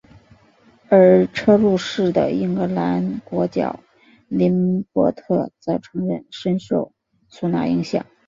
[0.89, 3.81] 而车路士的英格兰国脚
[4.29, 6.91] 林柏特则承认深受
[7.29, 8.03] 苏拿影响。